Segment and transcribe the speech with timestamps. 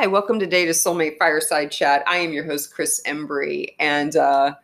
[0.00, 2.04] Hi, welcome to Data Soulmate Fireside Chat.
[2.06, 4.54] I am your host, Kris Embrey, and uh,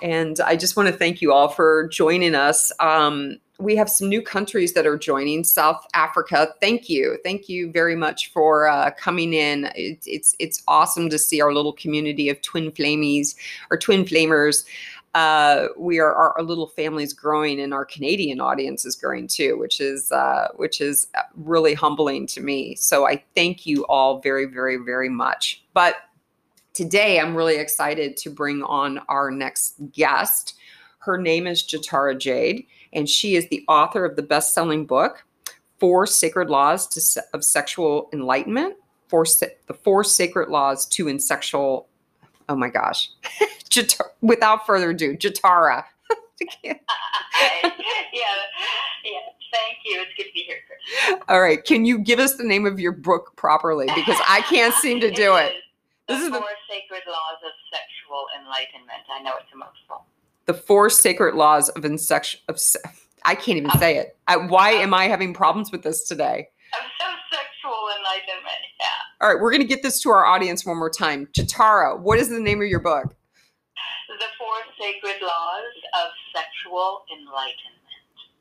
[0.00, 2.72] and I just want to thank you all for joining us.
[2.80, 6.54] Um, we have some new countries that are joining South Africa.
[6.62, 9.66] Thank you, thank you very much for uh, coming in.
[9.74, 13.34] It, it's it's awesome to see our little community of twin flamies
[13.70, 14.64] or twin flamers
[15.14, 19.58] uh, we are our, our, little families growing and our Canadian audience is growing too,
[19.58, 22.76] which is uh, which is uh, really humbling to me.
[22.76, 25.64] So I thank you all very, very, very much.
[25.74, 25.96] But
[26.74, 30.54] today I'm really excited to bring on our next guest.
[30.98, 35.24] Her name is Jaitara Jayde, and she is the author of the best-selling book
[35.80, 38.76] Four Sacred Laws to, of Sexual Enlightenment.
[39.08, 41.88] Four, the Four Sacred Laws to in Sexual
[42.50, 43.10] oh my gosh,
[43.70, 45.84] Jaitar- without further ado, Jaitara.
[46.64, 46.74] yeah,
[48.14, 49.20] yeah.
[49.52, 50.00] Thank you.
[50.00, 51.20] It's good to be here, Kris.
[51.28, 51.62] All right.
[51.64, 53.86] Can you give us the name of your book properly?
[53.94, 55.52] Because I can't seem to do it.
[55.52, 55.54] it.
[56.08, 59.02] This is the Four Sacred Laws of Sexual Enlightenment.
[59.12, 60.06] I know it's a mouthful.
[60.46, 62.36] The Four Sacred Laws of Insex.
[62.48, 62.80] Of se-
[63.24, 64.16] I can't even say it.
[64.26, 64.80] I, why oh.
[64.80, 66.48] am I having problems with this today?
[66.72, 66.86] Of
[67.30, 68.62] sexual enlightenment.
[68.80, 68.86] Yeah.
[69.20, 71.28] All right, we're going to get this to our audience one more time.
[71.36, 73.14] Jaitara, what is the name of your book?
[74.08, 75.62] The Four Sacred Laws
[76.02, 77.80] of Sexual Enlightenment.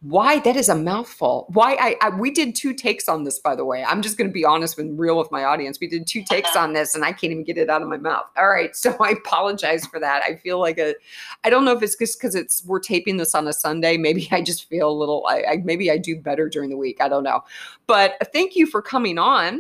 [0.01, 0.39] Why?
[0.39, 1.47] That is a mouthful.
[1.49, 1.73] Why?
[1.73, 3.83] I, I we did two takes on this, by the way.
[3.83, 5.79] I'm just going to be honest and real with my audience.
[5.81, 7.97] We did two takes on this, and I can't even get it out of my
[7.97, 8.27] mouth.
[8.37, 10.23] All right, so I apologize for that.
[10.23, 10.95] I feel like a,
[11.43, 13.97] I don't know if it's just because it's we're taping this on a Sunday.
[13.97, 15.27] Maybe I just feel a little.
[15.27, 17.01] I, I maybe I do better during the week.
[17.01, 17.41] I don't know,
[17.85, 19.59] but thank you for coming on.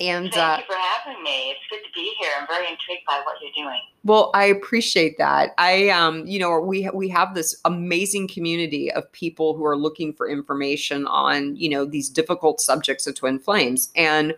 [0.00, 1.50] And thank uh, you for having me.
[1.50, 2.30] It's good to be here.
[2.40, 3.80] I'm very intrigued by what you're doing.
[4.02, 5.50] Well, I appreciate that.
[5.58, 10.14] I, um, you know, we we have this amazing community of people who are looking
[10.14, 13.90] for information on, you know, these difficult subjects of twin flames.
[13.94, 14.34] And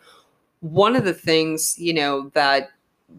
[0.61, 2.71] one of the things, you know, that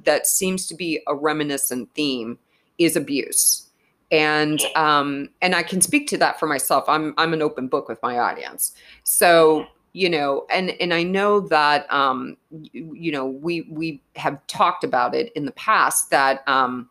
[0.03, 2.39] that seems to be a reminiscent theme
[2.77, 3.69] is abuse
[4.11, 7.87] and um and i can speak to that for myself i'm i'm an open book
[7.87, 13.61] with my audience so you know and and i know that um you know we
[13.69, 16.89] we have talked about it in the past that um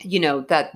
[0.00, 0.74] you know that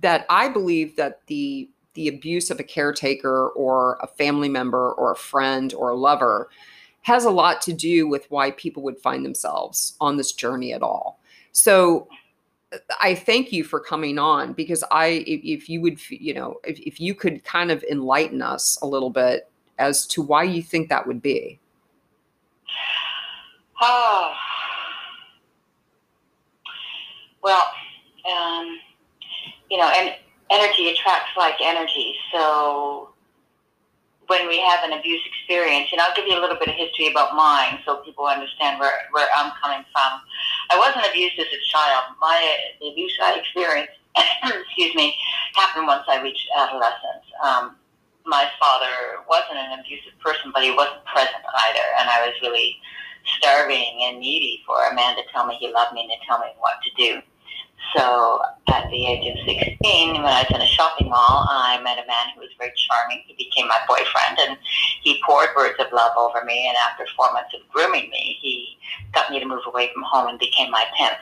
[0.00, 5.12] that i believe that the the abuse of a caretaker or a family member or
[5.12, 6.48] a friend or a lover
[7.02, 10.82] has a lot to do with why people would find themselves on this journey at
[10.82, 11.20] all.
[11.52, 12.08] So
[13.00, 16.80] I thank you for coming on because I, if, if you would, you know, if,
[16.80, 19.48] if you could kind of enlighten us a little bit
[19.78, 21.58] as to why you think that would be.
[23.80, 24.32] Oh,
[27.42, 27.62] well,
[28.30, 28.78] um,
[29.70, 30.14] you know, and
[30.50, 32.14] energy attracts like energy.
[32.32, 33.10] So
[34.28, 37.08] when we have an abuse experience, and I'll give you a little bit of history
[37.08, 40.20] about mine so people understand where, where I'm coming from.
[40.70, 42.04] I wasn't abused as a child.
[42.20, 43.92] My the abuse I experienced,
[44.44, 45.16] excuse me,
[45.54, 47.26] happened once I reached adolescence.
[47.44, 47.76] Um,
[48.26, 51.86] my father wasn't an abusive person, but he wasn't present either.
[51.98, 52.76] And I was really
[53.38, 56.38] starving and needy for a man to tell me he loved me and to tell
[56.38, 57.22] me what to do.
[57.94, 62.02] So at the age of 16, when I was in a shopping mall, I met
[62.02, 63.22] a man who was very charming.
[63.26, 64.58] He became my boyfriend and
[65.02, 66.66] he poured words of love over me.
[66.68, 68.76] And after four months of grooming me, he
[69.14, 71.18] got me to move away from home and became my pimp.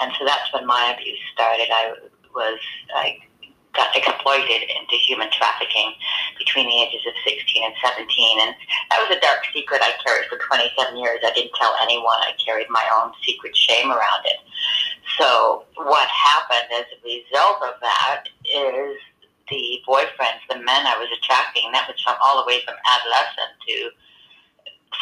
[0.00, 1.68] And so that's when my abuse started.
[1.72, 1.94] I
[2.34, 2.58] was
[2.94, 3.27] like
[3.74, 5.92] got exploited into human trafficking
[6.38, 8.04] between the ages of 16 and 17.
[8.40, 8.54] And
[8.90, 11.20] that was a dark secret I carried for 27 years.
[11.24, 12.18] I didn't tell anyone.
[12.24, 14.40] I carried my own secret shame around it.
[15.18, 18.96] So what happened as a result of that is
[19.50, 23.56] the boyfriends, the men I was attracting, that was from all the way from adolescent
[23.66, 23.90] to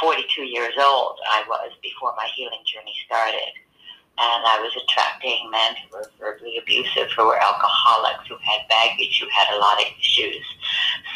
[0.00, 3.65] 42 years old I was before my healing journey started
[4.18, 9.20] and I was attracting men who were verbally abusive, who were alcoholics, who had baggage,
[9.20, 10.44] who had a lot of issues.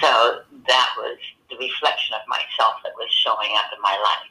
[0.00, 1.16] So that was
[1.49, 4.28] the reflection of myself that was showing up in my life.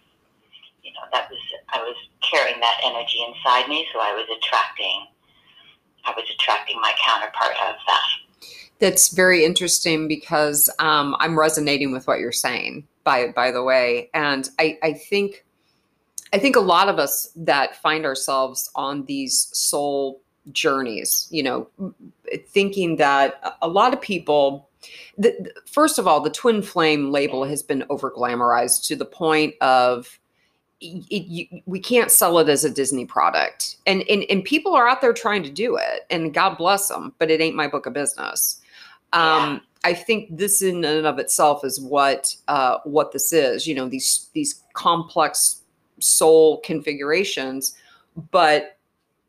[0.84, 1.42] You know, that was
[1.74, 5.08] I was carrying that energy inside me, so I was attracting
[6.06, 8.08] I was attracting my counterpart of that.
[8.80, 12.88] That's very interesting because um, I'm resonating with what you're saying.
[13.04, 15.44] By by the way, and I I think
[16.34, 20.22] I think a lot of us that find ourselves on these soul
[20.52, 21.68] journeys, you know,
[22.48, 24.70] thinking that a lot of people,
[25.18, 29.54] the, first of all, the twin flame label has been over glamorized to the point
[29.62, 30.20] of
[30.82, 33.76] it, you, we can't sell it as a Disney product.
[33.86, 37.14] And, and, and people are out there trying to do it, and God bless them,
[37.18, 38.62] but it ain't my book of business.
[39.12, 39.60] Um, yeah.
[39.84, 43.66] I think this in and of itself is what uh, what this is.
[43.66, 45.59] You know, these these complex
[46.02, 47.76] soul configurations
[48.32, 48.78] but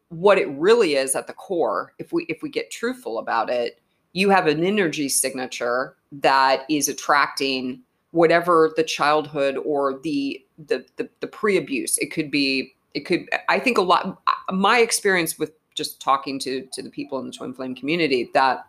[0.09, 3.81] what it really is at the core if we if we get truthful about it
[4.13, 7.81] you have an energy signature that is attracting
[8.13, 11.99] whatever the childhood or the the the, the pre-abuse.
[11.99, 14.21] It could be it could i think a lot
[14.51, 18.67] my experience with just talking to to the people in the twin flame community that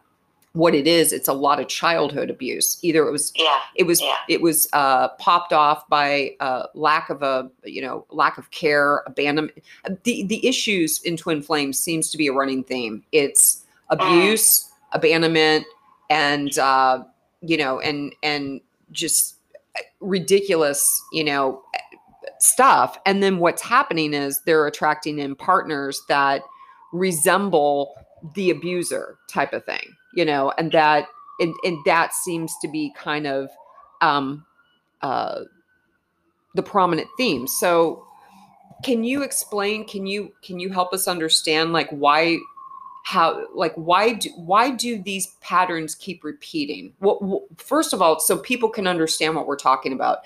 [0.54, 2.78] what it is it's a lot of childhood abuse.
[2.82, 4.16] Either it was yeah it was yeah.
[4.28, 9.04] it was uh, popped off by uh, lack of a you know lack of care
[9.08, 9.58] abandonment
[10.04, 13.04] the the issues in twin flames seems to be a running theme.
[13.12, 15.66] It's abuse abandonment
[16.10, 17.04] and uh,
[17.42, 18.60] you know and and
[18.92, 19.36] just
[20.02, 21.64] ridiculous you know
[22.40, 22.98] stuff.
[23.06, 26.42] And then what's happening is they're attracting in partners that
[26.92, 27.96] resemble
[28.36, 31.08] the abuser type of thing you know and that
[31.40, 33.50] and, and that seems to be kind of
[34.02, 34.46] um
[35.02, 35.42] uh
[36.54, 37.48] the prominent theme.
[37.48, 38.06] So
[38.84, 42.38] can you explain can you can you help us understand like why
[43.04, 46.94] how like why do why do these patterns keep repeating?
[47.00, 50.20] What, what first of all so people can understand what we're talking about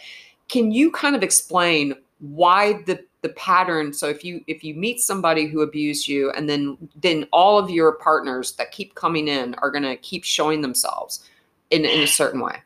[0.47, 3.92] can you kind of explain why the the pattern.
[3.92, 7.72] So if you if you meet somebody who abused you and then then all of
[7.72, 11.27] your partners that keep coming in are going to keep showing themselves
[11.72, 12.62] in, in a certain way.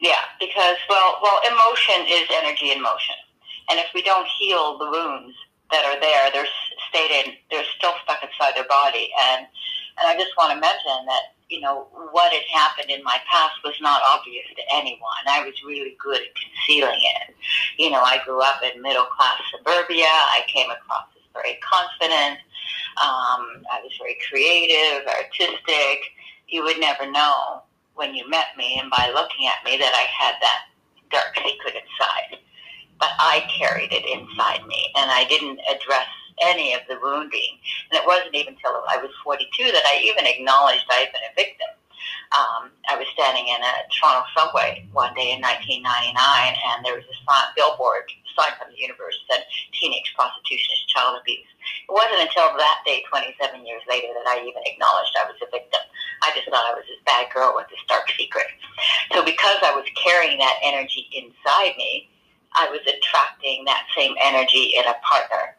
[0.00, 3.16] Yeah because well well emotion is energy in motion.
[3.68, 5.36] And if we don't heal the wounds
[5.70, 6.48] that are there they're
[6.88, 9.10] stayed in they're still stuck inside their body.
[9.28, 9.46] And
[9.98, 13.60] and i just want to mention that you know, what had happened in my past
[13.62, 15.22] was not obvious to anyone.
[15.28, 17.34] I was really good at concealing it.
[17.76, 20.08] You know, I grew up in middle class suburbia.
[20.08, 22.40] I came across as very confident.
[22.96, 26.00] Um, I was very creative, artistic.
[26.48, 27.62] You would never know
[27.94, 30.64] when you met me and by looking at me that I had that
[31.10, 32.40] dark secret inside.
[32.98, 36.08] But I carried it inside me and I didn't address
[36.42, 37.58] any of the wounding.
[37.90, 41.26] And it wasn't even until I was 42 that I even acknowledged I had been
[41.26, 41.70] a victim.
[42.32, 47.04] Um, I was standing in a Toronto subway one day in 1999, and there was
[47.04, 51.46] a billboard sign from the universe that said teenage prostitution is child abuse.
[51.88, 53.36] It wasn't until that day, 27
[53.68, 55.84] years later, that I even acknowledged I was a victim.
[56.24, 58.48] I just thought I was this bad girl with this dark secret.
[59.12, 62.08] So because I was carrying that energy inside me,
[62.56, 65.56] I was attracting that same energy in a partner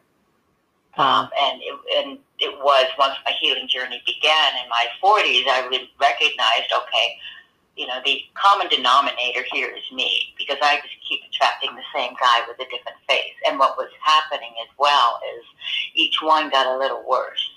[0.96, 5.66] um, and it, and it was once my healing journey began in my 40s, I
[6.00, 7.18] recognized, okay,
[7.76, 12.14] you know, the common denominator here is me because I just keep attracting the same
[12.20, 13.34] guy with a different face.
[13.48, 15.44] And what was happening as well is
[15.94, 17.50] each one got a little worse.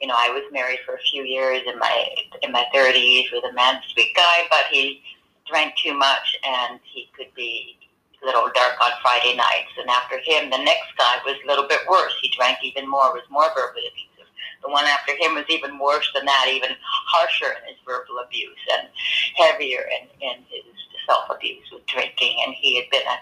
[0.00, 2.06] You know, I was married for a few years in my
[2.42, 5.02] in my 30s with a man, sweet guy, but he
[5.48, 7.76] drank too much and he could be
[8.24, 9.72] little dark on Friday nights.
[9.78, 12.14] And after him, the next guy was a little bit worse.
[12.20, 14.28] He drank even more, was more verbally abusive.
[14.62, 18.64] The one after him was even worse than that, even harsher in his verbal abuse
[18.78, 18.88] and
[19.36, 20.64] heavier in, in his
[21.06, 22.40] self-abuse with drinking.
[22.46, 23.18] And he had been a,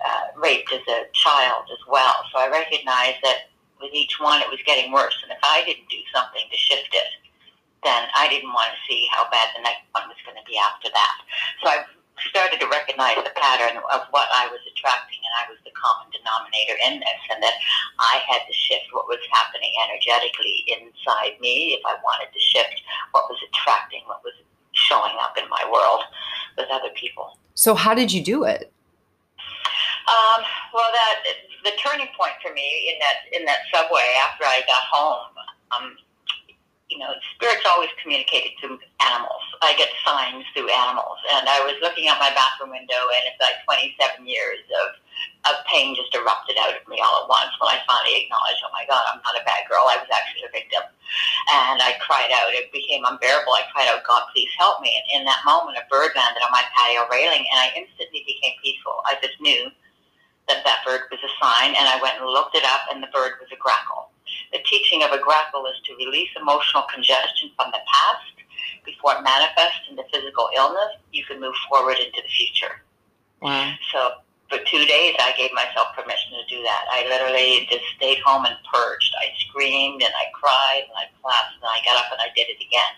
[0.00, 2.24] uh, raped as a child as well.
[2.32, 5.14] So I recognized that with each one, it was getting worse.
[5.22, 7.10] And if I didn't do something to shift it,
[7.84, 10.58] then I didn't want to see how bad the next one was going to be
[10.58, 11.14] after that.
[11.62, 11.84] So I
[12.26, 16.10] started to recognize the pattern of what I was attracting, and I was the common
[16.10, 17.54] denominator in this, and that
[17.98, 22.82] I had to shift what was happening energetically inside me if I wanted to shift
[23.12, 24.34] what was attracting, what was
[24.72, 26.02] showing up in my world
[26.56, 27.38] with other people.
[27.54, 28.72] So, how did you do it?
[30.08, 30.40] Um,
[30.72, 31.16] well, that
[31.64, 35.32] the turning point for me in that in that subway after I got home.
[35.70, 35.96] Um,
[36.88, 39.44] you know, spirits always communicated to animals.
[39.60, 41.20] I get signs through animals.
[41.36, 44.96] And I was looking out my bathroom window, and it's like 27 years of,
[45.52, 48.72] of pain just erupted out of me all at once when I finally acknowledged, oh
[48.72, 49.84] my God, I'm not a bad girl.
[49.84, 50.84] I was actually a victim.
[51.52, 52.56] And I cried out.
[52.56, 53.52] It became unbearable.
[53.52, 54.92] I cried out, God, please help me.
[54.92, 58.56] And in that moment, a bird landed on my patio railing, and I instantly became
[58.64, 59.04] peaceful.
[59.04, 59.68] I just knew
[60.48, 63.12] that that bird was a sign, and I went and looked it up, and the
[63.12, 64.07] bird was a grackle.
[64.52, 68.36] The teaching of a grackle is to release emotional congestion from the past
[68.84, 70.96] before it manifests into physical illness.
[71.12, 72.80] You can move forward into the future.
[73.40, 73.74] Wow.
[73.92, 76.84] So for two days, I gave myself permission to do that.
[76.88, 79.12] I literally just stayed home and purged.
[79.20, 82.48] I screamed and I cried and I collapsed and I got up and I did
[82.48, 82.94] it again.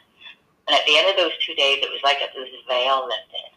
[0.70, 3.50] And at the end of those two days, it was like a veil lifted.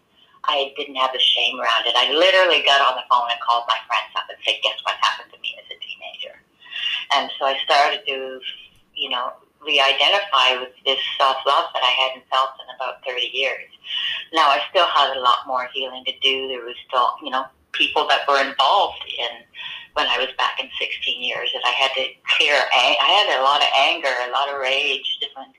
[0.44, 1.96] I didn't have the shame around it.
[1.96, 4.98] I literally got on the phone and called my friends up and said, guess what
[5.00, 6.36] happened to me as a teenager?
[7.16, 8.40] And so I started to,
[8.96, 9.34] you know,
[9.66, 13.70] re-identify with this self-love that I hadn't felt in about 30 years.
[14.34, 16.48] Now I still had a lot more healing to do.
[16.48, 19.44] There was still, you know, people that were involved in
[19.94, 22.06] when I was back in 16 years that I had to
[22.38, 22.54] clear.
[22.54, 25.54] I had a lot of anger, a lot of rage, different.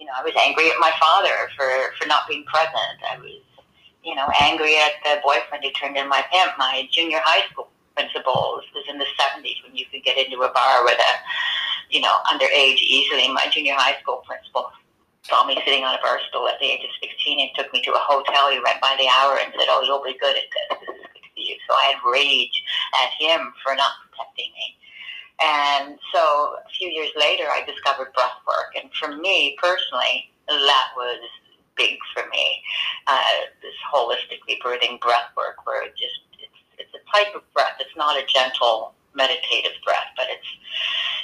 [0.00, 1.68] You know, I was angry at my father for
[2.00, 2.98] for not being present.
[3.08, 3.40] I was,
[4.02, 6.52] you know, angry at the boyfriend who turned in my pimp.
[6.58, 8.60] My junior high school principal.
[8.60, 11.12] This was in the '70s when you could get into a bar with a,
[11.90, 13.28] you know, underage easily.
[13.28, 14.70] My junior high school principal
[15.22, 17.80] saw me sitting on a bar stool at the age of 16 and took me
[17.82, 18.50] to a hotel.
[18.50, 20.78] He went by the hour and said, "Oh, you'll be good at this.
[20.80, 22.62] This is good for you." So I had rage
[23.02, 24.76] at him for not protecting me.
[25.42, 28.74] And so a few years later, I discovered breath work.
[28.80, 31.18] And for me personally, that was
[31.76, 32.62] big for me.
[33.06, 33.22] Uh,
[33.62, 36.20] this holistically breathing breath work where it just,
[36.78, 37.76] it's, a type of breath.
[37.80, 40.48] It's not a gentle meditative breath, but it's,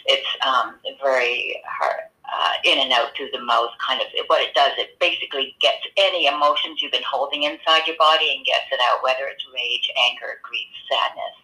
[0.07, 4.54] it's um, very hard, uh, in and out through the mouth kind of what it
[4.54, 8.78] does it basically gets any emotions you've been holding inside your body and gets it
[8.87, 11.35] out whether it's rage anger grief sadness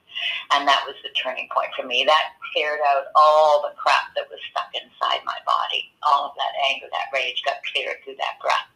[0.53, 2.05] and that was the turning point for me.
[2.05, 5.93] That cleared out all the crap that was stuck inside my body.
[6.03, 8.69] All of that anger that rage got cleared through that breath.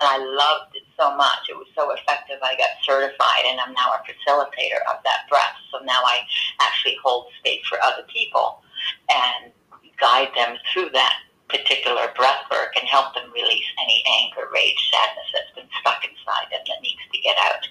[0.00, 1.46] And i loved it so much.
[1.48, 2.38] It was so effective.
[2.42, 5.56] I got certified and i'm now a facilitator of that breath.
[5.70, 6.20] So now i
[6.60, 8.62] actually hold space for other people
[9.10, 9.52] and
[10.00, 11.14] guide them through that
[11.48, 16.48] particular breath work and help them release any anger, rage, sadness that's been stuck inside
[16.52, 17.64] them that needs to get out.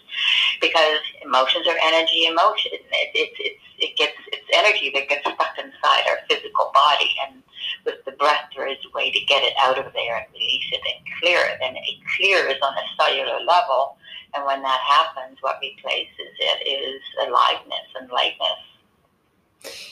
[0.62, 2.74] Because emotions are energy emotion.
[2.74, 7.44] It, it, it, it gets it's energy that gets stuck inside our physical body and
[7.86, 10.66] with the breath there is a way to get it out of there and release
[10.74, 11.62] it and clear it.
[11.62, 13.98] And it clears on a cellular level
[14.34, 18.64] and when that happens what replaces it is aliveness and lightness.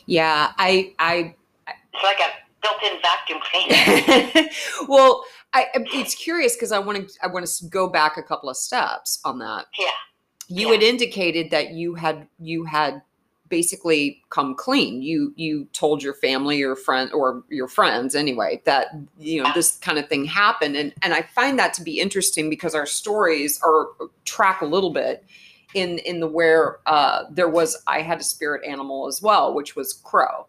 [0.06, 1.36] Yeah, I I
[1.68, 4.50] it's like a built-in vacuum cleaner.
[4.88, 8.50] well, I, it's curious because I want to I want to go back a couple
[8.50, 9.65] of steps on that.
[9.77, 9.86] Yeah.
[10.48, 10.74] You Yeah.
[10.74, 13.01] had indicated that you had you had
[13.48, 15.01] basically come clean.
[15.01, 19.77] You you told your family or friend or your friends anyway that you know this
[19.77, 23.60] kind of thing happened and and I find that to be interesting because our stories
[23.63, 23.88] are
[24.25, 25.24] track a little bit
[25.74, 29.75] in in the where uh there was I had a spirit animal as well which
[29.75, 30.48] was crow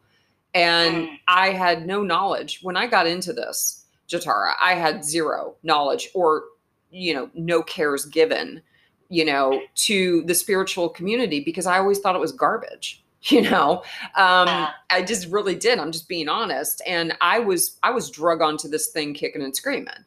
[0.56, 1.18] and Mm.
[1.28, 4.54] I had no knowledge when I got into this, Jaitara.
[4.60, 6.44] I had zero knowledge or,
[6.90, 8.62] you know, no cares given,
[9.10, 13.02] you know, to the spiritual community because I always thought it was garbage.
[13.30, 13.82] You know,
[14.16, 14.68] um.
[14.90, 15.80] I just really did.
[15.80, 19.56] I'm just being honest, and I was I was drug onto this thing, kicking and
[19.56, 20.04] screaming.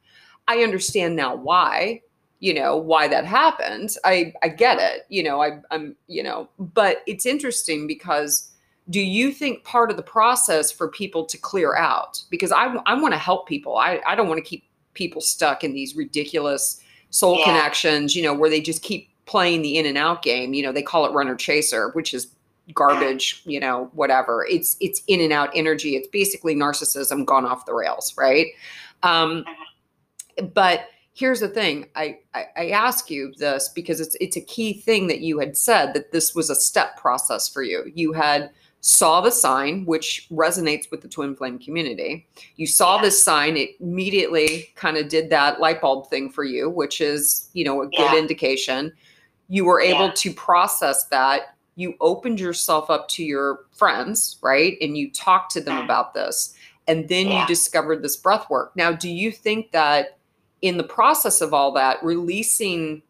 [0.47, 2.01] I understand now why,
[2.39, 3.95] you know, why that happened.
[4.05, 5.05] I I get it.
[5.09, 8.51] You know, I I'm you know, but it's interesting because
[8.89, 12.23] do you think part of the process for people to clear out?
[12.29, 13.77] Because i, I want to help people.
[13.77, 16.81] I, I don't want to keep people stuck in these ridiculous
[17.11, 17.45] soul Yeah.
[17.45, 20.53] connections you know where they just keep playing the in and out game.
[20.53, 22.27] You know they call it runner chaser which is
[22.73, 24.45] garbage you know whatever.
[24.49, 25.95] It's it's in and out energy.
[25.95, 28.47] It's basically narcissism gone off the rails right?
[29.03, 29.45] Um
[30.53, 31.87] but here's the thing.
[31.95, 35.57] I, I i ask you this because it's it's a key thing that you had
[35.57, 37.91] said that this was a step process for you.
[37.93, 38.49] You had
[38.81, 42.27] saw the sign, which resonates with the twin flame community.
[42.55, 43.03] You saw Yeah.
[43.03, 47.49] this sign, it immediately kind of did that light bulb thing for you, which is,
[47.53, 48.93] you know, a good indication.
[49.49, 50.13] You were able Yeah.
[50.15, 51.55] to process that.
[51.75, 54.77] You opened yourself up to your friends, right?
[54.81, 55.83] And you talked to them Mhm.
[55.85, 56.53] about this.
[56.87, 58.75] And then you discovered this breath work.
[58.75, 60.17] Now, do you think that
[60.61, 63.01] in the process of all that, releasing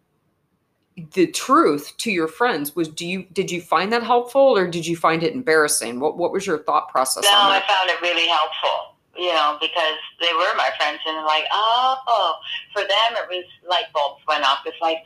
[1.14, 4.86] the truth to your friends was do you did you find that helpful or did
[4.86, 8.28] you find it embarrassing what what was your thought process No, I found it really
[8.28, 12.36] helpful, you know, because they were my friends and like, oh,
[12.74, 14.60] for them it was light bulbs went off.
[14.66, 14.98] It's like,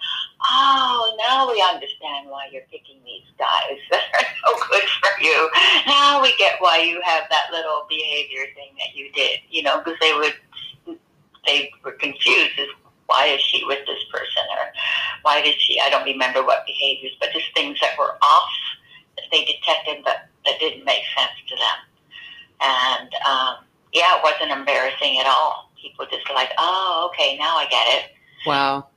[0.49, 5.49] oh, now we understand why you're picking these guys that are no good for you.
[5.87, 9.79] Now we get why you have that little behavior thing that you did, you know,
[9.79, 10.97] because they would,
[11.45, 12.67] they were confused as
[13.07, 14.71] why is she with this person or
[15.23, 18.49] why did she, I don't remember what behaviors, but just things that were off
[19.17, 21.79] that they detected that, that didn't make sense to them.
[22.61, 23.55] And um,
[23.93, 25.71] yeah, it wasn't embarrassing at all.
[25.81, 28.11] People just like, oh, okay, now I get it.
[28.45, 28.87] wow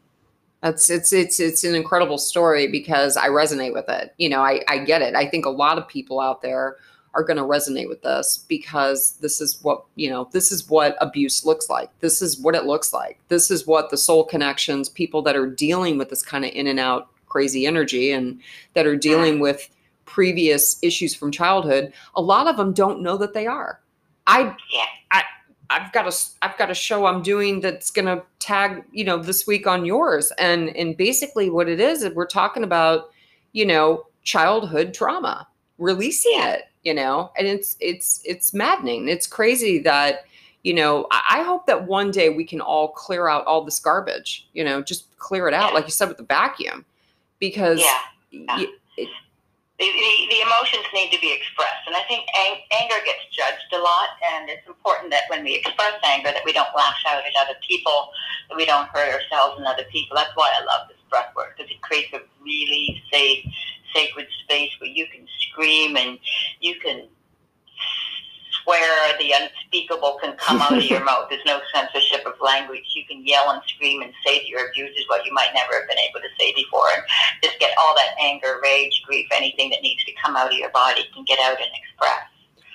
[0.63, 4.63] that's it's it's it's an incredible story because i resonate with it you know i
[4.69, 6.77] i get it i think a lot of people out there
[7.17, 10.97] are going to resonate with this because this is what you know this is what
[11.01, 14.89] abuse looks like this is what it looks like this is what the soul connections
[14.89, 18.41] people that are dealing with this kind of in and out crazy energy and
[18.75, 19.69] that are dealing with
[20.05, 23.81] previous issues from childhood a lot of them don't know that they are
[24.27, 24.85] i Yeah.
[25.71, 29.19] I've got a I've got a show I'm doing that's going to tag, you know,
[29.19, 33.11] this week on yours and and basically what it is is we're talking about,
[33.53, 35.47] you know, childhood trauma.
[35.79, 39.09] Releasing it, you know, and it's it's it's maddening.
[39.09, 40.25] It's crazy that
[40.63, 43.79] you know, I, I, hope that one day we can all clear out all this
[43.79, 46.85] garbage, you know, just clear it out, like you said with the vacuum,
[47.39, 48.01] because yeah.
[48.33, 48.61] yeah.
[48.63, 48.71] it,
[49.79, 51.85] the, the, the, emotions need to be expressed.
[51.87, 55.55] And I think ang- anger gets judged a lot, and it's important that when we
[55.55, 58.11] express anger, that we don't lash out at other people,
[58.49, 60.17] that we don't hurt ourselves and other people.
[60.17, 63.45] That's why I love this breath work, because it creates a really safe,
[63.97, 66.19] sacred space where you can scream and
[66.61, 67.09] you can
[68.67, 71.29] where the unspeakable can come out of your mouth.
[71.31, 72.83] There's no censorship of language.
[72.95, 75.89] You can yell and scream and say to your abusers what you might never have
[75.89, 77.05] been able to say before, and
[77.43, 80.71] just get all that anger, rage, grief, anything that needs to come out of your
[80.71, 82.27] body can get out and express.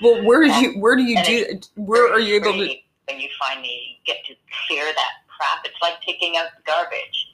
[0.02, 2.76] Well, where do you where do you do where are you able to
[3.08, 4.34] when you finally get to
[4.68, 5.66] clear that crap?
[5.66, 7.28] It's like taking out the garbage,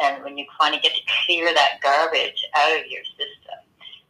[0.00, 3.58] and when you finally get to clear that garbage out of your system,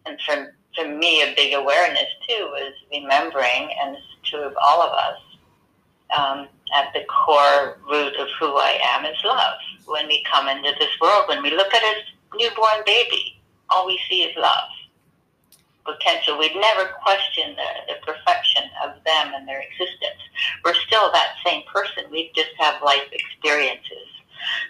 [0.07, 4.83] and from for me, a big awareness too was remembering, and it's true of all
[4.83, 5.19] of us,
[6.17, 9.59] um, at the core root of who I am is love.
[9.87, 14.01] When we come into this world, when we look at a newborn baby, all we
[14.09, 14.69] see is love,
[15.85, 16.39] potential.
[16.39, 20.21] We'd never question the, the perfection of them and their existence.
[20.65, 22.05] We're still that same person.
[22.11, 24.09] We just have life experiences.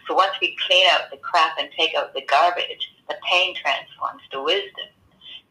[0.06, 4.22] So once we clean out the crap and take out the garbage, the pain transforms
[4.30, 4.88] to wisdom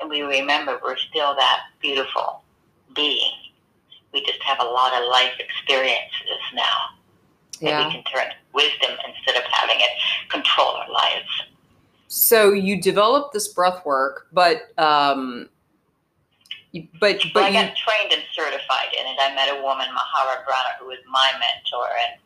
[0.03, 2.44] and we remember we're still that beautiful
[2.94, 3.32] being.
[4.13, 6.89] We just have a lot of life experiences now
[7.60, 7.80] yeah.
[7.80, 11.44] that we can turn wisdom instead of having it control our lives.
[12.08, 15.50] So you developed this breath work, but um,
[17.00, 19.18] but but well, I got trained and certified in it.
[19.20, 22.20] I met a woman, Mahara Brana, who was my mentor, and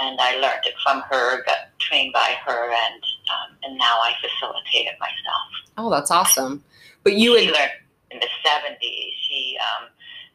[0.00, 4.12] and I learned it from her, got trained by her, and um, and now I
[4.20, 5.48] facilitate it myself.
[5.76, 6.62] Oh, that's awesome.
[7.04, 7.70] But you she learned
[8.10, 9.10] in the 70s.
[9.28, 9.88] She, um,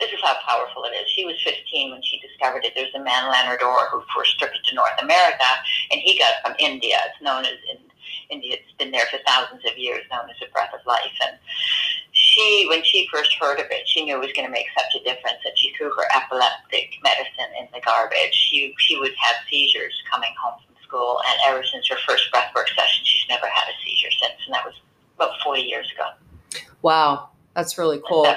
[0.03, 1.10] this is how powerful it is.
[1.10, 2.74] She was 15 when she discovered it.
[2.75, 5.47] There's a man, Leonard Orr, who first took it to North America,
[5.91, 6.99] and he got it from India.
[7.08, 7.80] It's known as in
[8.30, 8.60] India.
[8.60, 11.15] It's been there for thousands of years, known as a breath of life.
[11.23, 11.38] And
[12.12, 14.99] she, when she first heard of it, she knew it was going to make such
[14.99, 18.36] a difference that she threw her epileptic medicine in the garbage.
[18.36, 22.67] She she would have seizures coming home from school, and ever since her first breathwork
[22.75, 24.75] session, she's never had a seizure since, and that was
[25.15, 26.12] about 40 years ago.
[26.82, 28.27] Wow, that's really cool.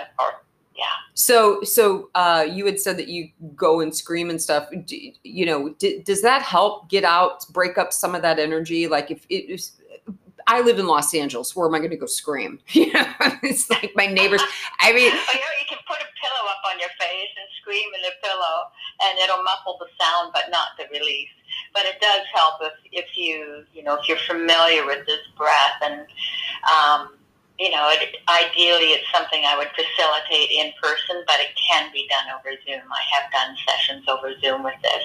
[0.77, 0.85] Yeah.
[1.15, 4.69] So, so uh, you had said that you go and scream and stuff.
[4.85, 8.87] Do, you know, d- does that help get out, break up some of that energy?
[8.87, 9.73] Like if it is,
[10.47, 11.57] I live in Los Angeles.
[11.57, 12.61] Where am I going to go scream?
[12.73, 13.07] You know,
[13.43, 14.43] it's like my neighbors.
[14.81, 17.49] I mean, well, you know, you can put a pillow up on your face and
[17.61, 18.69] scream in the pillow,
[19.09, 21.31] and it'll muffle the sound, but not the release.
[21.73, 25.81] But it does help if if you you know if you're familiar with this breath
[25.83, 26.07] and
[26.69, 27.17] um,
[27.59, 32.09] you know, it, ideally it's something I would facilitate in person, but it can be
[32.09, 32.85] done over Zoom.
[32.93, 35.05] I have done sessions over Zoom with this.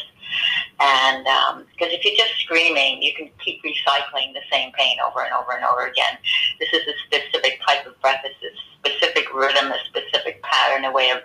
[0.80, 5.24] And because um, if you're just screaming, you can keep recycling the same pain over
[5.24, 6.18] and over and over again.
[6.60, 8.24] This is a specific type of breath.
[8.24, 11.20] It's a specific rhythm, a specific pattern, a way of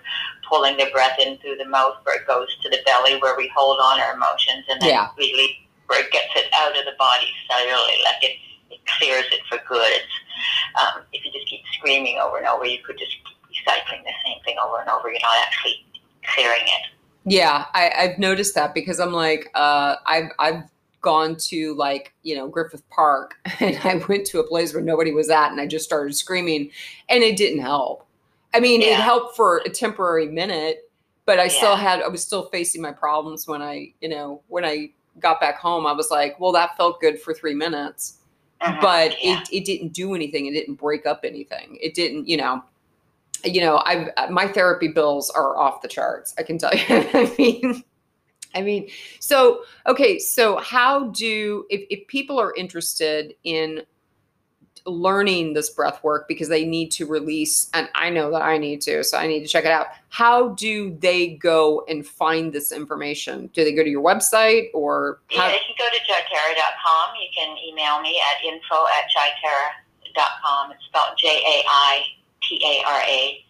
[0.49, 3.51] pulling the breath in through the mouth where it goes to the belly where we
[3.55, 5.09] hold on our emotions and then yeah.
[5.19, 8.37] release where it gets it out of the body cellularly, like it,
[8.71, 9.87] it clears it for good.
[9.87, 10.17] It's
[10.81, 14.13] um, if you just keep screaming over and over, you could just keep recycling the
[14.25, 15.11] same thing over and over.
[15.11, 15.85] You're not actually
[16.35, 16.91] clearing it.
[17.25, 20.63] Yeah, I, I've noticed that because I'm like, uh, I've I've
[21.01, 25.13] gone to like you know Griffith Park and I went to a place where nobody
[25.13, 26.71] was at and I just started screaming
[27.09, 28.07] and it didn't help.
[28.55, 28.89] I mean, yeah.
[28.89, 30.91] it helped for a temporary minute,
[31.27, 31.49] but I yeah.
[31.51, 35.41] still had I was still facing my problems when I you know when I got
[35.41, 35.87] back home.
[35.87, 38.19] I was like, well, that felt good for three minutes
[38.61, 38.79] uh-huh.
[38.81, 39.41] but yeah.
[39.41, 40.47] it, it didn't do anything.
[40.47, 41.79] It didn't break up anything.
[41.81, 42.63] It didn't, you know,
[43.45, 46.35] you know, I my therapy bills are off the charts.
[46.39, 46.85] I can tell you.
[46.89, 47.85] I mean,
[48.55, 48.89] I mean,
[49.21, 53.83] so okay, so how do if, if people are interested in
[54.87, 58.81] learning this breath work because they need to release, and I know that I need
[58.83, 59.87] to, so I need to check it out.
[60.09, 63.51] How do they go and find this information?
[63.53, 65.21] Do they go to your website or?
[65.31, 67.17] How- yeah, you can go to jaitara.com.
[67.21, 70.73] You can email me at info at jaitara.com.
[70.73, 72.03] It's spelled J A I
[72.43, 73.45] T A R A.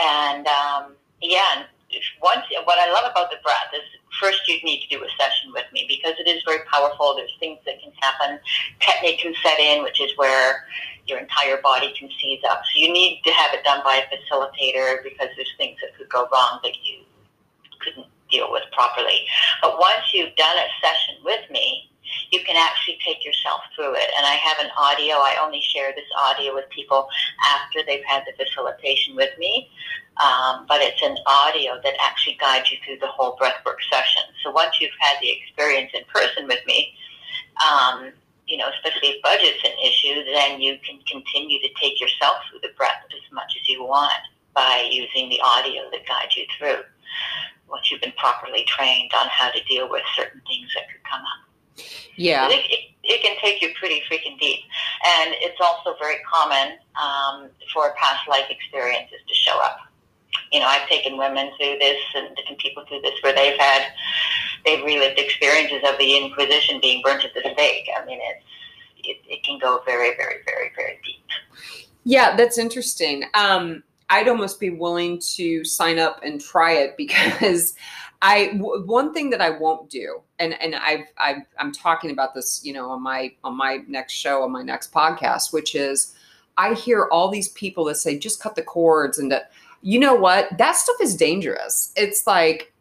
[0.00, 1.64] And um, yeah,
[2.22, 3.82] once what I love about the breath is
[4.20, 7.14] first you'd need to do a session with me because it is very powerful.
[7.16, 8.38] There's things that can happen.
[8.80, 10.66] Tetany can set in, which is where
[11.06, 12.62] your entire body can seize up.
[12.72, 16.08] So you need to have it done by a facilitator because there's things that could
[16.08, 17.00] go wrong that you
[17.80, 19.26] couldn't deal with properly.
[19.60, 21.90] But once you've done a session with me,
[22.30, 24.10] you can actually take yourself through it.
[24.16, 25.16] And I have an audio.
[25.16, 27.08] I only share this audio with people
[27.44, 29.70] after they've had the facilitation with me.
[30.22, 34.22] Um, but it's an audio that actually guides you through the whole breathwork session.
[34.44, 36.94] So once you've had the experience in person with me,
[37.64, 38.12] um,
[38.46, 42.60] you know, especially if budget's an issue, then you can continue to take yourself through
[42.60, 44.12] the breath as much as you want
[44.54, 46.82] by using the audio that guides you through
[47.68, 51.22] once you've been properly trained on how to deal with certain things that could come
[51.22, 51.41] up.
[52.16, 52.48] Yeah.
[52.48, 54.60] It, it, it, can take you pretty freaking deep.
[55.04, 59.78] And it's also very common um, for past life experiences to show up.
[60.50, 63.86] You know, I've taken women through this and different people through this where they've had,
[64.64, 67.88] they've relived experiences of the Inquisition being burnt at the stake.
[67.96, 68.44] I mean, it's,
[69.04, 71.24] it, it can go very, very, very, very deep.
[72.04, 73.24] Yeah, that's interesting.
[73.34, 77.74] Um, I'd almost be willing to sign up and try it because
[78.22, 82.34] I w- one thing that I won't do, and and I've, I've I'm talking about
[82.34, 86.14] this, you know, on my on my next show on my next podcast, which is
[86.56, 89.50] I hear all these people that say just cut the cords and that
[89.82, 91.92] you know what that stuff is dangerous.
[91.96, 92.72] It's like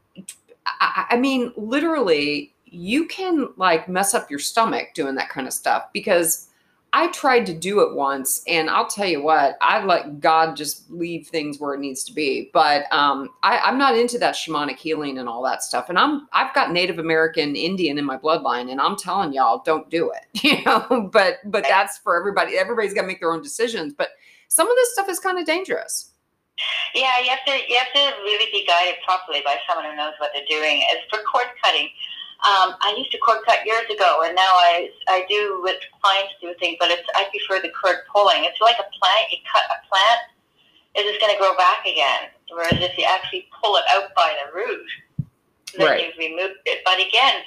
[0.65, 5.53] I, I mean, literally, you can like mess up your stomach doing that kind of
[5.53, 6.47] stuff because
[6.93, 10.91] I tried to do it once, and I'll tell you what, I let God just
[10.91, 12.49] leave things where it needs to be.
[12.51, 15.87] But um, I, am not into that shamanic healing and all that stuff.
[15.87, 19.89] And I'm I've got Native American Indian in my bloodline, and I'm telling y'all, don't
[19.89, 20.25] do it.
[20.51, 22.57] You know, but but that's for everybody.
[22.57, 23.93] Everybody's got to make their own decisions.
[23.93, 24.09] But
[24.49, 26.11] some of this stuff is kind of dangerous.
[26.93, 30.13] Yeah, you have to you have to really be guided properly by someone who knows
[30.17, 30.83] what they're doing.
[30.91, 31.87] As for cord cutting
[32.41, 36.33] um, I used to cord cut years ago, and now I I do with clients
[36.41, 38.45] do things, but it's I prefer the cord pulling.
[38.45, 39.29] It's like a plant.
[39.29, 40.21] You cut a plant,
[40.95, 42.33] it is going to grow back again.
[42.49, 44.89] Whereas if you actually pull it out by the root,
[45.77, 46.03] then right.
[46.03, 46.83] you've removed it.
[46.83, 47.45] But again,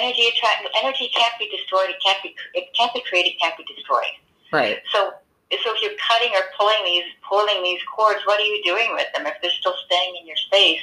[0.00, 1.90] energy attract energy can't be destroyed.
[1.90, 3.36] It can't be it can't be created.
[3.36, 4.16] It can't be destroyed.
[4.52, 4.80] Right.
[4.92, 5.12] So
[5.50, 9.06] so if you're cutting or pulling these pulling these cords, what are you doing with
[9.14, 9.26] them?
[9.26, 10.80] If they're still staying in your space,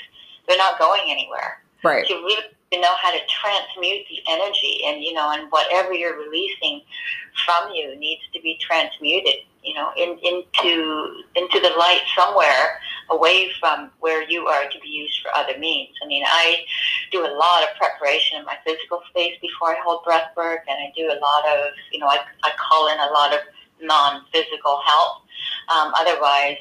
[0.47, 1.63] they're not going anywhere.
[1.83, 2.05] Right.
[2.07, 5.93] So you really to know how to transmute the energy and you know and whatever
[5.93, 6.81] you're releasing
[7.45, 13.51] from you needs to be transmuted you know in, into into the light somewhere away
[13.59, 15.95] from where you are to be used for other means.
[16.03, 16.65] I mean i
[17.11, 20.77] do a lot of preparation in my physical space before i hold breath work and
[20.77, 23.39] i do a lot of you know i, I call in a lot of
[23.81, 25.23] non-physical help.
[25.73, 26.57] Um, otherwise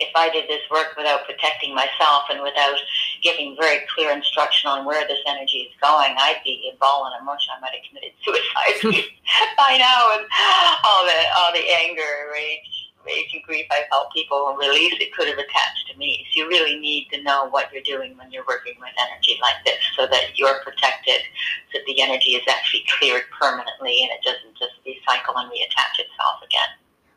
[0.00, 2.80] if I did this work without protecting myself and without
[3.22, 7.24] giving very clear instruction on where this energy is going, I'd be ball in a
[7.24, 7.46] mush.
[7.54, 8.80] I might have committed suicide
[9.56, 10.26] by now with
[10.84, 14.96] all the all the anger, rage, rage and grief I felt people release.
[14.98, 16.26] It could have attached to me.
[16.32, 19.60] So you really need to know what you're doing when you're working with energy like
[19.64, 21.20] this, so that you're protected,
[21.70, 26.00] so that the energy is actually cleared permanently and it doesn't just recycle and reattach
[26.00, 26.72] itself again.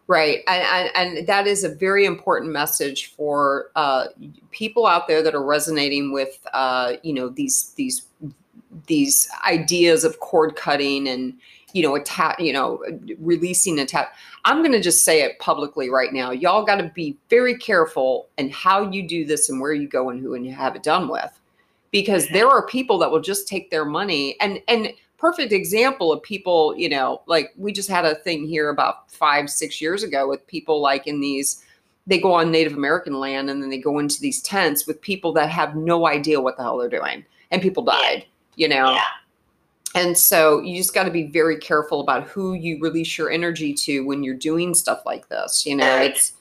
[0.07, 0.39] Right.
[0.47, 4.07] And, and, and, that is a very important message for uh,
[4.51, 8.07] people out there that are resonating with, uh, you know, these, these,
[8.87, 11.35] these ideas of cord cutting and,
[11.71, 12.83] you know, attack, you know,
[13.17, 14.13] releasing attack.
[14.43, 16.31] I'm going to just say it publicly right now.
[16.31, 20.09] Y'all got to be very careful in how you do this and where you go
[20.09, 21.39] and who and you have it done with,
[21.91, 24.89] because there are people that will just take their money and, and,
[25.23, 29.49] perfect example of people, you know, like we just had a thing here about five,
[29.49, 31.63] six years ago with people like in these,
[32.05, 35.31] they go on Native American land and then they go into these tents with people
[35.31, 37.23] that have no idea what the hell they're doing.
[37.51, 38.25] And people died,
[38.57, 38.91] you know.
[38.91, 39.05] Yeah.
[39.95, 43.73] And so you just got to be very careful about who you release your energy
[43.75, 45.65] to when you're doing stuff like this.
[45.65, 46.33] You know, it's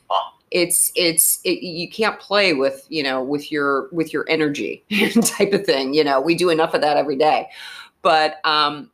[0.50, 4.84] it's it's it, you can't play with you know with your with your energy
[5.24, 5.94] type of thing.
[5.94, 7.48] You know, we do enough of that every day.
[8.02, 8.90] But um,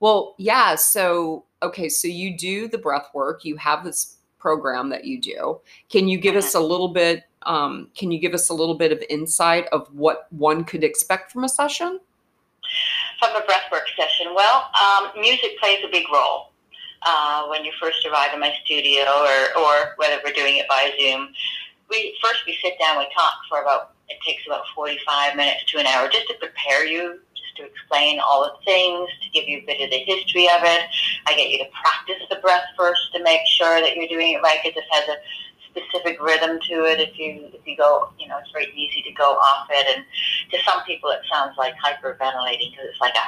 [0.00, 0.74] well, yeah.
[0.76, 3.44] So okay, so you do the breath work.
[3.44, 5.60] You have this program that you do.
[5.88, 7.24] Can you give us a little bit?
[7.42, 11.32] Um, can you give us a little bit of insight of what one could expect
[11.32, 12.00] from a session?
[13.18, 16.50] From a breathwork session, well, um, music plays a big role.
[17.04, 20.92] Uh, when you first arrive in my studio, or, or whether we're doing it by
[21.00, 21.28] Zoom,
[21.90, 25.64] we first we sit down, we talk for about it takes about forty five minutes
[25.66, 27.20] to an hour just to prepare you
[27.56, 30.82] to explain all the things, to give you a bit of the history of it.
[31.26, 34.42] I get you to practice the breath first to make sure that you're doing it
[34.42, 35.16] right because it has a
[35.72, 37.00] specific rhythm to it.
[37.00, 40.04] If you if you go, you know, it's very easy to go off it, and
[40.52, 43.24] to some people it sounds like hyperventilating because it's like a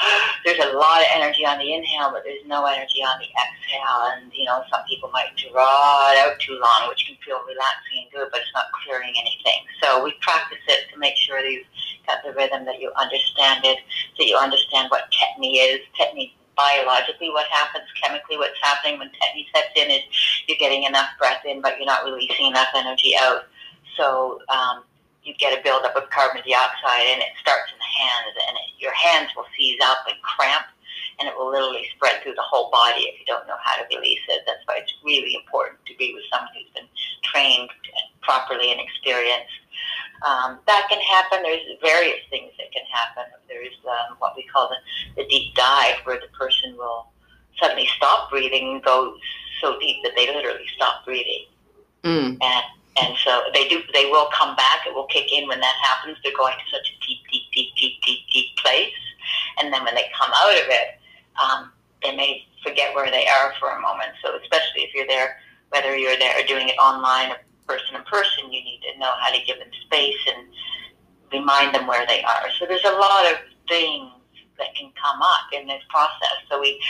[0.44, 4.00] there's a lot of energy on the inhale, but there's no energy on the exhale.
[4.14, 8.04] And, you know, some people might draw it out too long, which can feel relaxing
[8.04, 9.60] and good, but it's not clearing anything.
[9.82, 11.66] So we practice it to make sure that you've
[12.06, 13.78] set the rhythm, that you understand it,
[14.18, 15.80] that you understand what tetany is.
[15.98, 20.02] Tetany biologically what happens chemically what's happening when tetany sets in is
[20.46, 23.44] you're getting enough breath in but you're not releasing enough energy out
[23.96, 24.82] so um,
[25.22, 28.68] you get a buildup of carbon dioxide and it starts in the hands and it,
[28.76, 30.66] your hands will seize up and cramp
[31.18, 33.84] and it will literally spread through the whole body if you don't know how to
[33.94, 34.42] release it.
[34.46, 36.88] That's why it's really important to be with someone who's been
[37.22, 37.68] trained
[38.22, 39.52] properly and experienced.
[40.26, 41.42] Um, that can happen.
[41.42, 43.24] There's various things that can happen.
[43.48, 47.06] There's um, what we call the, the deep dive, where the person will
[47.58, 49.16] suddenly stop breathing and go
[49.60, 51.46] so deep that they literally stop breathing.
[52.04, 52.38] Mm.
[52.40, 52.64] And
[52.98, 53.82] and so they do.
[53.94, 54.86] They will come back.
[54.86, 56.18] It will kick in when that happens.
[56.22, 58.92] They're going to such a deep, deep, deep, deep, deep, deep place,
[59.58, 60.88] and then when they come out of it,
[61.40, 64.10] um, they may forget where they are for a moment.
[64.22, 65.38] So especially if you're there,
[65.70, 69.12] whether you're there or doing it online or person in person, you need to know
[69.20, 70.48] how to give them space and
[71.32, 72.50] remind them where they are.
[72.58, 74.10] So there's a lot of things
[74.58, 76.36] that can come up in this process.
[76.50, 76.80] So we,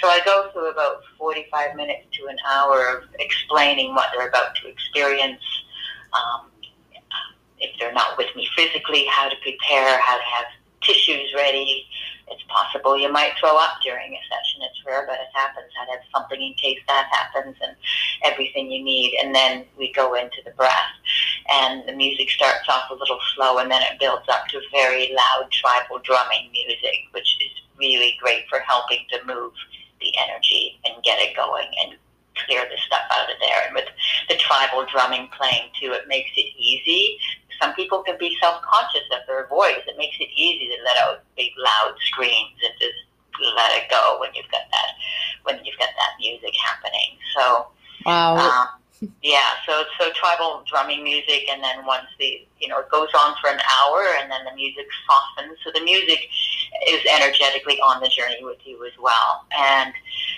[0.00, 4.54] so I go through about 45 minutes to an hour of explaining what they're about
[4.56, 5.42] to experience.
[6.12, 6.50] Um,
[7.58, 10.46] if they're not with me physically, how to prepare, how to have
[10.82, 11.86] tissues ready,
[12.30, 14.62] it's possible you might throw up during a session.
[14.62, 15.66] It's rare, but it happens.
[15.80, 17.74] I'd have something in case that happens and
[18.22, 19.18] everything you need.
[19.20, 20.94] And then we go into the breath.
[21.50, 25.12] And the music starts off a little slow and then it builds up to very
[25.12, 29.52] loud tribal drumming music, which is really great for helping to move
[30.00, 31.96] the energy and get it going and
[32.46, 33.66] clear the stuff out of there.
[33.66, 33.88] And with
[34.28, 37.18] the tribal drumming playing too, it makes it easy
[37.60, 39.82] some people can be self-conscious of their voice.
[39.86, 42.98] It makes it easy to let out big, loud screams and just
[43.56, 44.90] let it go when you've got that
[45.44, 47.16] when you've got that music happening.
[47.34, 47.68] So,
[48.04, 48.36] wow.
[48.36, 48.80] Um,
[49.22, 53.34] yeah, so so tribal drumming music, and then once the you know it goes on
[53.40, 55.56] for an hour, and then the music softens.
[55.64, 56.28] So the music
[56.88, 59.46] is energetically on the journey with you as well.
[59.56, 59.94] And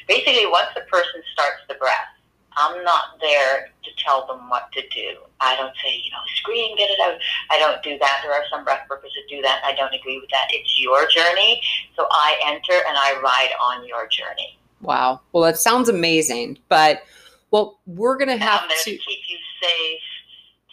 [0.06, 2.14] basically, once the person starts the breath,
[2.56, 5.18] I'm not there to tell them what to do.
[5.40, 7.18] I don't say, you know, scream, get it out.
[7.50, 8.20] I don't do that.
[8.22, 9.62] There are some breath workers that do that.
[9.64, 10.48] I don't agree with that.
[10.50, 11.60] It's your journey.
[11.96, 14.58] So I enter and I ride on your journey.
[14.80, 15.20] Wow.
[15.32, 16.58] Well, that sounds amazing.
[16.68, 17.02] But,
[17.50, 20.00] well, we're going to have to keep you safe,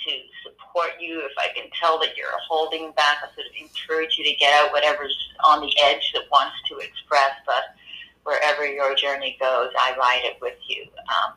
[0.05, 0.11] to
[0.43, 1.19] support you.
[1.19, 4.53] If I can tell that you're holding back, I sort of encourage you to get
[4.53, 5.15] out whatever's
[5.45, 7.31] on the edge that wants to express.
[7.45, 7.75] But
[8.23, 10.83] wherever your journey goes, I ride it with you.
[10.83, 11.33] Um,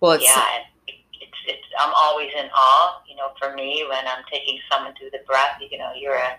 [0.00, 0.42] well, it's, yeah,
[0.86, 3.02] it's, it's, I'm always in awe.
[3.08, 6.36] You know, for me, when I'm taking someone through the breath, you know, you're a,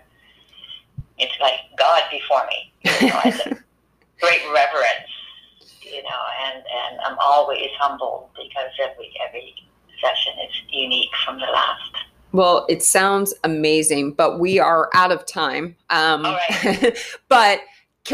[1.18, 2.72] it's like God before me.
[3.00, 3.50] You know, it's a
[4.20, 5.10] great reverence.
[5.82, 9.54] You know, and and I'm always humbled because every every
[10.00, 11.92] session is unique from the last.
[12.32, 15.76] Well, it sounds amazing, but we are out of time.
[15.90, 16.98] Um, All right.
[17.28, 17.60] but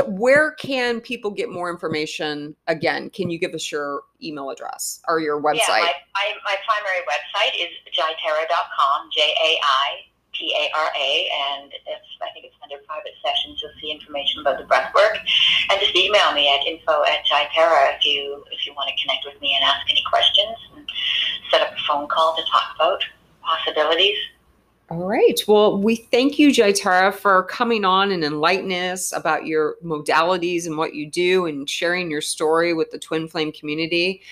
[0.06, 2.54] where can people get more information?
[2.66, 5.80] Again, can you give us your email address or your website?
[5.80, 9.88] Yeah, my, my, my primary website is jaitara.com, J A I
[10.34, 13.60] T A R A, and if, I think it's under private sessions.
[13.62, 15.18] You'll see information about the breath work,
[15.70, 19.24] and just email me at info at jaitara if you if you want to connect
[19.24, 20.88] with me and ask any questions and
[21.50, 23.02] set up a phone call to talk about
[23.42, 24.18] possibilities.
[24.90, 25.38] All right.
[25.46, 30.78] Well, we thank you, Jaitara, for coming on and enlightening us about your modalities and
[30.78, 34.22] what you do and sharing your story with the Twin Flame community.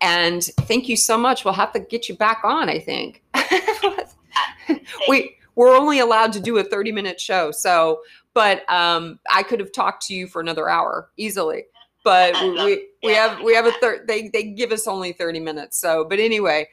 [0.00, 1.44] And thank you so much.
[1.44, 3.22] We'll have to get you back on, I think.
[5.08, 7.52] we we're only allowed to do a 30 minute show.
[7.52, 8.00] So,
[8.34, 11.64] but um, I could have talked to you for another hour easily.
[12.02, 15.78] But we, we have we have a third they they give us only 30 minutes.
[15.78, 16.68] So, but anyway,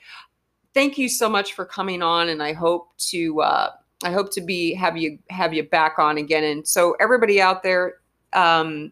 [0.74, 3.72] thank you so much for coming on, and I hope to uh,
[4.04, 6.44] I hope to be have you have you back on again.
[6.44, 7.96] And so everybody out there,
[8.34, 8.92] um,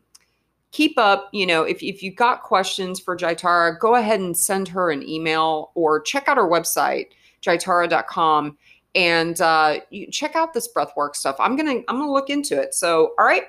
[0.71, 1.29] keep up.
[1.31, 5.07] You know, if if you got questions for Jaitara, go ahead and send her an
[5.07, 7.07] email or check out her website
[7.41, 8.57] jaitara.com
[8.95, 9.79] and uh,
[10.11, 11.35] check out this breathwork stuff.
[11.39, 12.73] I'm gonna I'm gonna look into it.
[12.73, 13.43] So all right,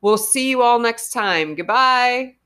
[0.00, 1.54] we'll see you all next time.
[1.54, 2.36] Goodbye.